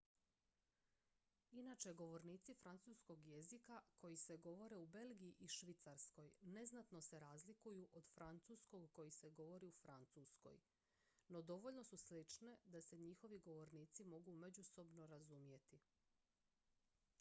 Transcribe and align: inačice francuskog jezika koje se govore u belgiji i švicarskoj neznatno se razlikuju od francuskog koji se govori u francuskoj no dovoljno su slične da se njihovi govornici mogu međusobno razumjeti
inačice 1.61 2.53
francuskog 2.61 3.25
jezika 3.31 3.81
koje 3.99 4.17
se 4.17 4.37
govore 4.37 4.77
u 4.79 4.85
belgiji 4.87 5.35
i 5.39 5.47
švicarskoj 5.47 6.31
neznatno 6.41 7.01
se 7.01 7.19
razlikuju 7.19 7.87
od 7.93 8.07
francuskog 8.15 8.91
koji 8.93 9.11
se 9.17 9.29
govori 9.29 9.67
u 9.69 9.77
francuskoj 9.83 10.59
no 11.27 11.41
dovoljno 11.41 11.83
su 11.83 11.97
slične 11.97 12.57
da 12.65 12.81
se 12.81 12.97
njihovi 12.97 13.39
govornici 13.39 14.03
mogu 14.03 14.33
međusobno 14.35 15.07
razumjeti 15.07 15.79